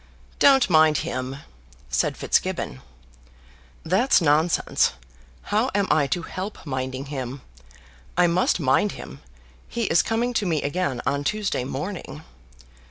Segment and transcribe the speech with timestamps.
[0.39, 1.37] "Don't mind him,"
[1.91, 2.81] said Fitzgibbon.
[3.85, 4.93] "That's nonsense.
[5.43, 7.41] How am I to help minding him?
[8.17, 9.21] I must mind him.
[9.67, 12.23] He is coming to me again on Tuesday morning."